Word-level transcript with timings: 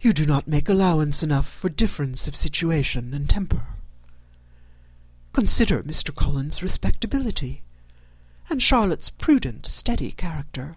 You 0.00 0.12
do 0.12 0.24
not 0.24 0.46
make 0.46 0.68
allowance 0.68 1.24
enough 1.24 1.48
for 1.48 1.68
difference 1.68 2.28
of 2.28 2.36
situation 2.36 3.12
and 3.12 3.28
temper. 3.28 3.66
Consider 5.32 5.82
Mr. 5.82 6.14
Collins's 6.14 6.62
respectability, 6.62 7.60
and 8.48 8.62
Charlotte's 8.62 9.10
prudent, 9.10 9.66
steady 9.66 10.12
character. 10.12 10.76